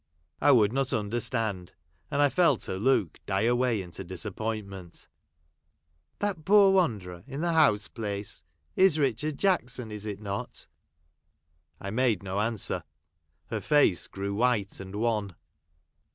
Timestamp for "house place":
7.53-8.41